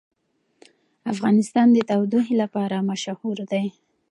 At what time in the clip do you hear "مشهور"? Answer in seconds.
2.89-3.37